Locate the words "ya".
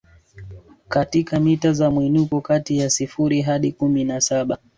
2.77-2.89